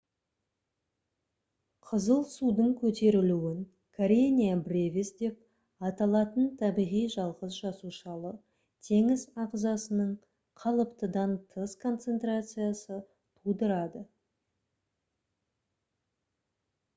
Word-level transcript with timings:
қызыл 1.89 2.21
судың 2.31 2.69
көтерілуін 2.79 3.59
karenia 3.97 4.55
brevis 4.69 5.11
деп 5.21 5.85
аталатын 5.91 6.47
табиғи 6.63 7.03
жалғыз 7.17 7.53
жасушалы 7.65 8.33
теңіз 8.89 9.27
ағзасының 9.47 10.09
қалыптыдан 10.65 11.37
тыс 11.53 11.77
концентрациясы 11.87 13.01
тудырады 13.43 14.03